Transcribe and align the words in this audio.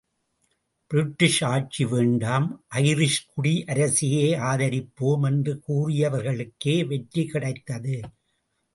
British 0.91 1.43
ஆட்சி 1.43 1.85
வேண்டாம், 1.85 2.47
Irish 2.75 3.19
குடியரசையே 3.33 4.25
ஆதரிப்போம் 4.51 5.25
என்று 5.25 5.61
கூறியவர்களுக்கே 5.67 6.87
வெற்றி 6.87 7.25
கிடைத்தது. 7.25 7.99